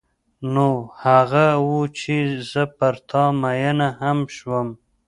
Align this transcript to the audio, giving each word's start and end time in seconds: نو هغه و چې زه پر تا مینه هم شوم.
نو 0.53 0.69
هغه 1.03 1.47
و 1.67 1.75
چې 1.99 2.15
زه 2.51 2.63
پر 2.77 2.95
تا 3.09 3.23
مینه 3.41 3.89
هم 4.01 4.17
شوم. 4.35 4.67